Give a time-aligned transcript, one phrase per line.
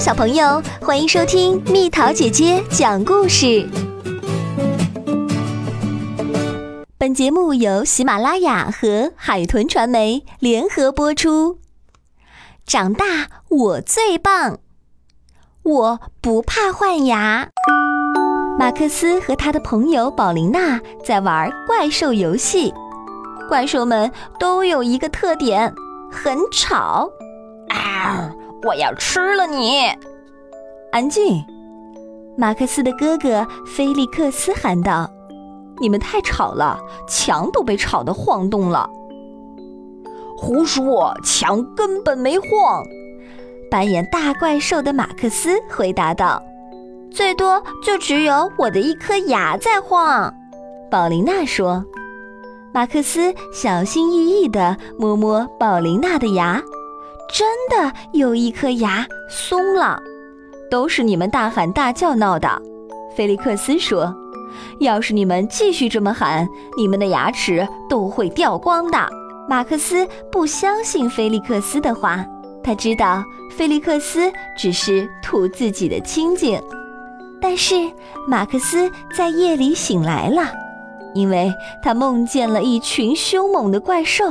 [0.00, 3.68] 小朋友，欢迎收听蜜桃姐姐讲故事。
[6.98, 11.58] 本节目由喜马拉雅和海豚传媒联合播出。
[12.66, 13.04] 长大
[13.48, 14.58] 我最棒，
[15.62, 17.48] 我不怕换牙。
[18.58, 22.74] 马克思和他的朋友宝琳娜在玩怪兽游戏，
[23.48, 25.72] 怪兽们都有一个特点，
[26.10, 27.08] 很吵。
[27.68, 28.32] 啊！
[28.64, 29.86] 我要吃了你！
[30.92, 31.44] 安静！
[32.36, 35.10] 马克思的哥哥菲利克斯喊道
[35.80, 38.88] ：“你们太吵了，墙都被吵得晃动了。”
[40.38, 42.84] 胡说，墙根本没晃。
[43.70, 46.42] 扮演大怪兽的马克思回答道
[47.10, 50.32] ：“最多就只有我的一颗牙在晃。”
[50.90, 51.84] 宝琳娜说。
[52.74, 56.62] 马克思小心翼翼地摸摸宝琳娜的牙。
[57.32, 59.98] 真的有一颗牙松了，
[60.70, 62.60] 都是你们大喊大叫闹的。
[63.16, 64.14] 菲利克斯说
[64.80, 68.98] ：“要是你们继续这么喊，你们的牙齿都会掉光的。”
[69.48, 72.22] 马克思不相信菲利克斯的话，
[72.62, 76.60] 他知道菲利克斯只是图自己的清静。
[77.40, 77.74] 但是
[78.28, 80.52] 马克思在夜里醒来了，
[81.14, 81.50] 因为
[81.82, 84.26] 他梦见了一群凶猛的怪兽。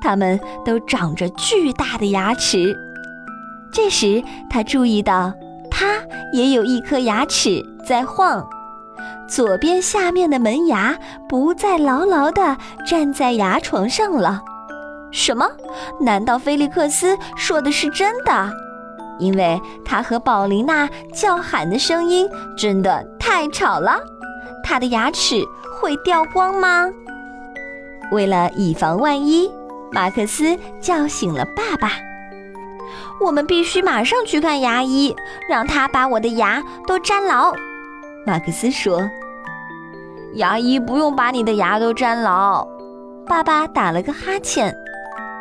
[0.00, 2.76] 它们都长着巨大的牙齿。
[3.72, 5.32] 这时，他注意到，
[5.70, 5.98] 他
[6.32, 8.46] 也有一颗牙齿在晃，
[9.28, 10.96] 左边下面的门牙
[11.28, 14.40] 不再牢牢地站在牙床上了。
[15.10, 15.48] 什么？
[16.00, 18.52] 难道菲利克斯说的是真的？
[19.18, 23.98] 因为他和宝琳娜叫喊的声音真的太吵了。
[24.62, 25.40] 他的牙齿
[25.80, 26.88] 会掉光吗？
[28.12, 29.50] 为了以防万一。
[29.94, 31.92] 马克思叫醒了爸爸。
[33.20, 35.14] 我们必须马上去看牙医，
[35.48, 37.54] 让他把我的牙都粘牢。
[38.26, 39.08] 马克思说
[40.34, 42.66] ：“牙医不用把你的牙都粘牢。”
[43.24, 44.74] 爸爸打了个哈欠。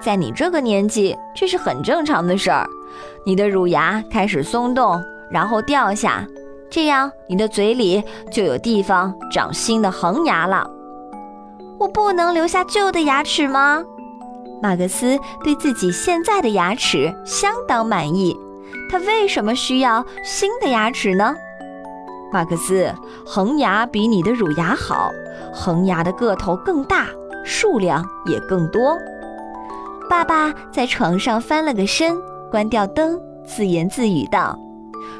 [0.00, 2.68] 在你这个年纪，这是很正常的事儿。
[3.24, 6.24] 你的乳牙开始松动，然后掉下，
[6.70, 8.00] 这样你的嘴里
[8.30, 10.70] 就有地方长新的恒牙了。
[11.80, 13.84] 我不能留下旧的牙齿吗？
[14.62, 18.38] 马克思对自己现在的牙齿相当满意，
[18.90, 21.34] 他为什么需要新的牙齿呢？
[22.32, 22.92] 马克思，
[23.24, 25.10] 恒牙比你的乳牙好，
[25.52, 27.06] 恒牙的个头更大，
[27.44, 28.98] 数量也更多。
[30.08, 32.16] 爸爸在床上翻了个身，
[32.50, 34.58] 关掉灯，自言自语道：“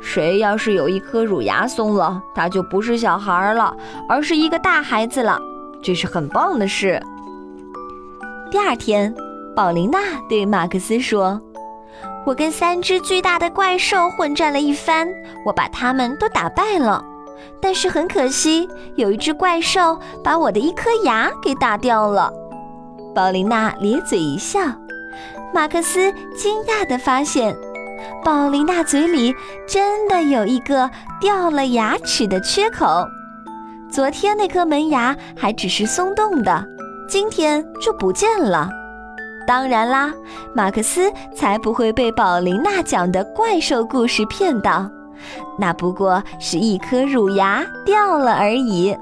[0.00, 3.76] 谁要是有一颗乳牙松了，他就不是小孩了，
[4.08, 5.38] 而是一个大孩子了，
[5.82, 7.00] 这是很棒的事。”
[8.50, 9.14] 第二天，
[9.54, 11.38] 宝琳娜对马克思说
[12.24, 15.06] ：“我跟三只巨大的怪兽混战了一番，
[15.44, 17.04] 我把他们都打败了。
[17.60, 18.66] 但是很可惜，
[18.96, 22.32] 有一只怪兽把我的一颗牙给打掉了。”
[23.14, 24.60] 宝琳娜咧嘴一笑。
[25.52, 27.54] 马克思惊讶地发现，
[28.24, 29.34] 宝琳娜嘴里
[29.66, 33.06] 真的有一个掉了牙齿的缺口。
[33.90, 36.64] 昨天那颗门牙还只是松动的。
[37.08, 38.68] 今天就不见了。
[39.46, 40.12] 当然啦，
[40.54, 44.90] 马克思才不会被宝琳娜讲的怪兽故事骗到，
[45.58, 48.94] 那不过是一颗乳牙掉了而已。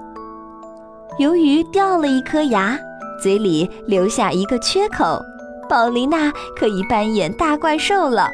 [1.19, 2.79] 由于掉了一颗牙，
[3.21, 5.21] 嘴里留下一个缺口，
[5.69, 8.31] 宝琳娜可以扮演大怪兽了。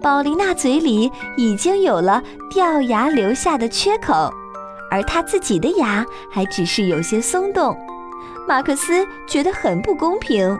[0.00, 4.32] 宝琳娜嘴里已经有了掉牙留下的缺口，
[4.90, 7.76] 而她自己的牙还只是有些松动。
[8.46, 10.58] 马克思觉得很不公平，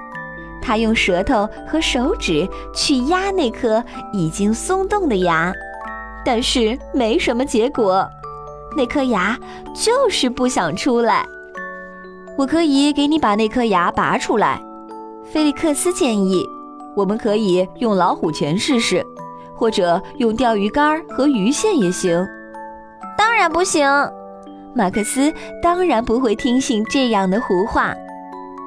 [0.63, 5.53] 他用舌头和手指去压那颗已经松动的牙，
[6.25, 8.09] 但是没什么结果，
[8.77, 9.39] 那颗牙
[9.75, 11.27] 就是不想出来。
[12.37, 14.61] 我可以给你把那颗牙拔出来，
[15.31, 16.45] 菲利克斯建议。
[16.97, 19.05] 我们可以用老虎钳试试，
[19.55, 22.25] 或者用钓鱼竿和鱼线也行。
[23.19, 23.85] 当然不行。
[24.75, 25.33] 马克思
[25.63, 27.95] 当然不会听信这样的胡话。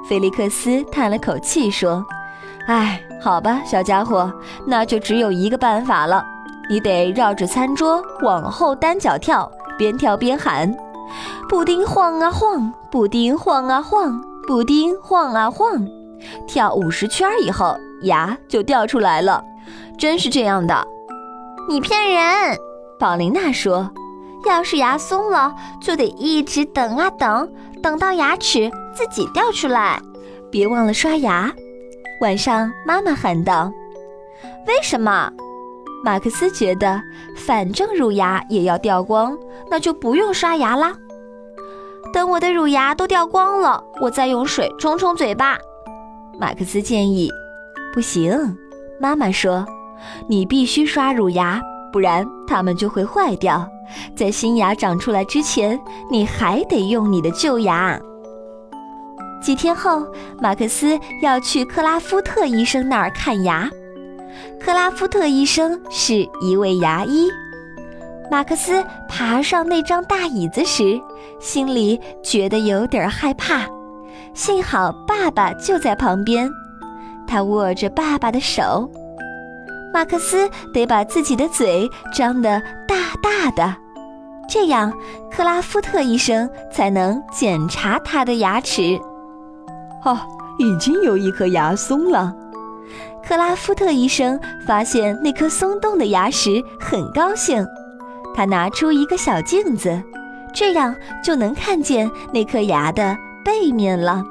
[0.07, 2.06] 菲利克斯叹了口气说
[2.68, 4.31] ：“哎，好吧，小家伙，
[4.65, 6.25] 那就只有一个办法了。
[6.69, 10.74] 你得绕着餐桌往后单脚跳，边跳边喊：
[11.50, 15.86] 布丁晃啊晃，布丁晃啊晃，布丁晃啊晃。
[16.48, 19.44] 跳五十圈以后，牙就掉出来了。
[19.98, 20.88] 真是这样的。”
[21.68, 22.57] 你骗人！
[22.98, 23.92] 宝琳娜说。
[24.47, 27.51] 要是牙松了，就得一直等啊等，
[27.81, 30.01] 等到牙齿自己掉出来。
[30.49, 31.51] 别忘了刷牙。
[32.21, 33.71] 晚上，妈妈喊道
[34.65, 35.31] ：“为什么？”
[36.03, 37.01] 马克思觉得，
[37.35, 39.38] 反正乳牙也要掉光，
[39.69, 40.93] 那就不用刷牙啦。
[42.13, 45.57] 等我的乳牙都掉光了，我再用水冲冲嘴巴。
[46.39, 47.29] 马克思建议
[47.93, 48.57] ：“不行。”
[49.00, 49.65] 妈妈说
[50.27, 51.61] ：“你必须刷乳牙，
[51.92, 53.68] 不然它们就会坏掉。
[54.16, 55.80] 在新牙长出来之前，
[56.12, 58.00] 你还得用你的旧牙。”
[59.42, 60.06] 几天后，
[60.42, 63.69] 马克思要去克拉夫特医生那儿看牙。
[64.60, 67.30] 克拉夫特医生是一位牙医。
[68.30, 71.00] 马克思爬上那张大椅子时，
[71.39, 73.62] 心里觉得有点害怕。
[74.34, 76.50] 幸好爸爸就在旁边，
[77.25, 78.92] 他握着爸爸的手。
[79.94, 83.75] 马克思得把自己的嘴张得大大的，
[84.48, 84.94] 这样
[85.31, 89.00] 克拉夫特医生才能检查他的牙齿。
[90.04, 90.19] 哦，
[90.60, 92.34] 已经有一颗牙松了。
[93.28, 97.66] 克拉夫特医生发现那颗松动的牙时很高兴，
[98.36, 100.01] 他拿出一个小镜子，
[100.54, 104.24] 这样就能看见那颗牙的背面了。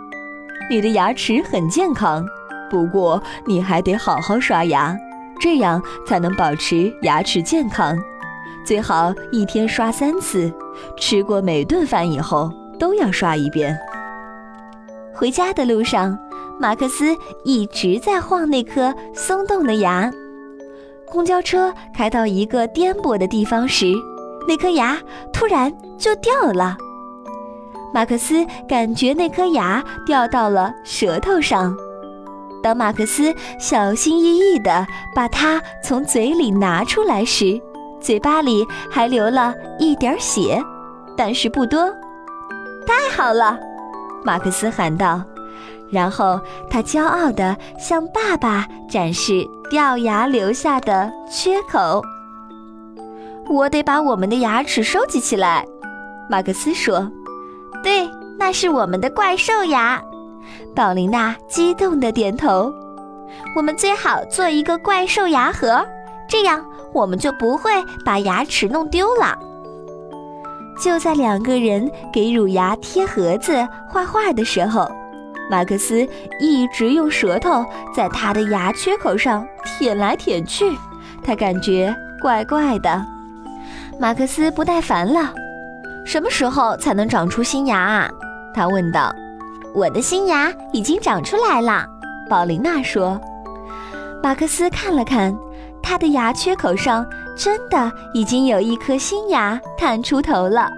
[0.71, 2.25] 你的牙齿很健康，
[2.71, 4.97] 不过你还得好好刷牙，
[5.41, 7.97] 这样才能保持牙齿健康。
[8.65, 10.53] 最好一天刷三次，
[10.97, 13.77] 吃过每顿饭以后都要刷一遍。
[15.15, 16.19] 回家的路上。
[16.59, 20.11] 马克思一直在晃那颗松动的牙。
[21.07, 23.93] 公交车开到一个颠簸的地方时，
[24.49, 24.99] 那颗牙
[25.35, 26.75] 突然就掉了。
[27.93, 31.77] 马克思感觉那颗牙掉到了舌头上。
[32.67, 34.85] 当马克思小心翼翼地
[35.15, 37.61] 把它从嘴里拿出来时，
[38.01, 40.61] 嘴巴里还流了一点血，
[41.17, 41.89] 但是不多。
[42.85, 43.57] 太好了，
[44.25, 45.23] 马克思喊道。
[45.93, 52.03] 然后他骄傲地向爸爸展示掉牙留下的缺口。
[53.49, 55.65] 我得把我们的牙齿收集起来，
[56.29, 57.09] 马克思说。
[57.85, 60.03] 对，那是我们的怪兽牙。
[60.77, 62.71] 宝琳娜激动地点头。
[63.57, 65.83] 我们最好做一个怪兽牙盒，
[66.29, 66.63] 这样
[66.93, 67.71] 我们就不会
[68.05, 69.37] 把牙齿弄丢了。
[70.79, 74.87] 就在两个人给乳牙贴盒子、画画的时候。
[75.49, 76.07] 马克思
[76.41, 77.65] 一直用舌头
[77.95, 80.77] 在他的牙缺口上舔来舔去，
[81.23, 83.03] 他感觉怪怪的。
[83.99, 85.33] 马克思不耐烦了
[86.05, 88.11] ：“什么时候才能长出新牙啊？”
[88.53, 89.15] 他问道。
[89.77, 91.87] “我的新牙已经长出来了。”
[92.31, 93.21] 宝琳娜说。
[94.23, 95.37] 马克思看了看，
[95.83, 97.07] 他的牙缺口上
[97.37, 100.69] 真的已经有一颗新牙探出头了。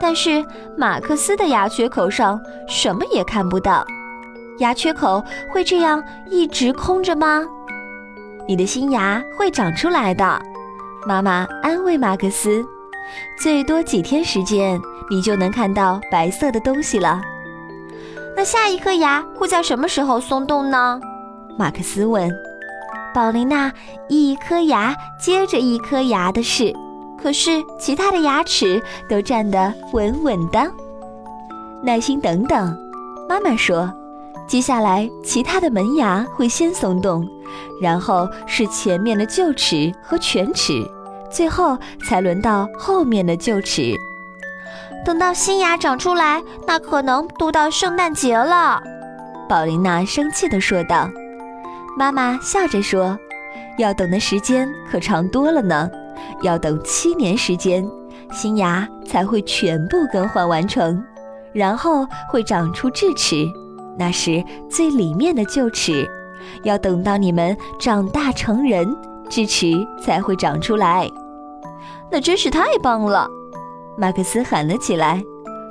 [0.00, 0.44] 但是
[0.76, 2.38] 马克思的牙缺口上
[2.68, 3.84] 什么也看不到，
[4.58, 6.00] 牙缺口会这样
[6.30, 7.42] 一直空着吗？
[8.46, 10.40] 你的新牙会长出来的，
[11.06, 12.64] 妈妈安慰马克思。
[13.40, 14.78] 最多几天时间，
[15.10, 17.20] 你就能看到白色的东西了。
[18.38, 21.00] 那下一颗牙会在什么时候松动呢？
[21.58, 22.30] 马克思问。
[23.12, 23.72] 宝琳娜
[24.08, 26.72] 一颗牙接着一颗牙的事。
[27.20, 30.70] 可是其他的牙齿都站得稳稳的，
[31.82, 32.78] 耐心等等，
[33.28, 33.92] 妈妈说，
[34.46, 37.26] 接下来其他的门牙会先松动，
[37.82, 40.74] 然后是前面的臼齿和犬齿，
[41.28, 43.96] 最后才轮到后面的臼齿。
[45.08, 48.78] 等到新牙长出来，那可能都到圣诞节了。
[49.48, 51.08] 宝琳娜生气地说道。
[51.96, 53.18] 妈妈笑着说，
[53.78, 55.88] 要等的时间可长多了呢。
[56.42, 57.90] 要等七年时间，
[58.32, 61.02] 新牙才会全部更换完成，
[61.54, 63.46] 然后会长出智齿，
[63.98, 66.06] 那是最里面的臼齿。
[66.64, 68.94] 要等到你们长大成人，
[69.30, 69.72] 智齿
[70.02, 71.10] 才会长出来。
[72.10, 73.26] 那真是太棒了！
[73.98, 75.22] 马克思喊了起来。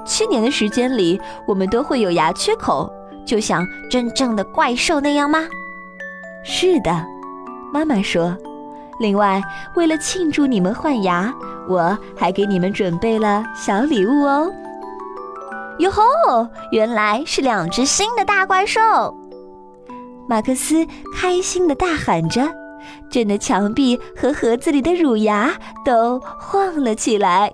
[0.06, 2.92] 七年的时间里，我们都会有牙缺口，
[3.26, 5.46] 就像真正的怪兽那样吗？
[6.44, 7.06] 是的，
[7.74, 8.38] 妈妈说。
[9.00, 9.42] 另外，
[9.76, 11.34] 为了庆祝你们换牙，
[11.70, 14.52] 我还给你们准备了小礼物哦。
[15.80, 16.48] 哟吼！
[16.72, 18.80] 原来是两只新的大怪兽！
[20.28, 22.50] 马克思开心地大喊着，
[23.12, 25.54] 震得墙壁和盒子里的乳牙
[25.86, 27.54] 都晃了起来。